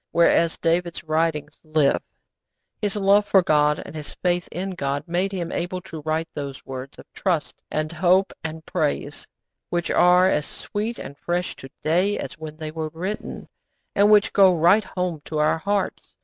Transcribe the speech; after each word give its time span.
Whereas 0.11 0.57
David's 0.57 1.03
writings 1.03 1.59
live. 1.63 2.01
His 2.81 2.95
love 2.95 3.27
for 3.27 3.43
God, 3.43 3.83
and 3.85 3.93
his 3.95 4.15
faith 4.15 4.49
in 4.51 4.71
God, 4.71 5.03
made 5.05 5.31
him 5.31 5.51
able 5.51 5.79
to 5.81 6.01
write 6.01 6.27
those 6.33 6.65
words 6.65 6.97
of 6.97 7.05
trust 7.13 7.61
and 7.69 7.91
hope 7.91 8.33
and 8.43 8.65
praise 8.65 9.27
which 9.69 9.91
are 9.91 10.27
as 10.27 10.47
sweet 10.47 10.97
and 10.97 11.15
fresh 11.19 11.55
to 11.57 11.69
day 11.83 12.17
as 12.17 12.33
when 12.33 12.57
they 12.57 12.71
were 12.71 12.89
written, 12.89 13.47
and 13.93 14.09
which 14.09 14.33
go 14.33 14.57
right 14.57 14.83
home 14.85 15.21
to 15.25 15.37
our 15.37 15.59
hearts. 15.59 16.15